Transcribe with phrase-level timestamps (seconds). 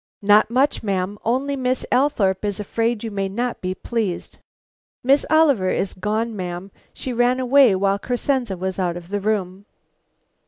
[0.23, 4.39] "Not much, ma'am; only Miss Althorpe is afraid you may not be pleased.
[5.03, 9.67] Miss Oliver is gone, ma'am; she ran away while Crescenze was out of the room."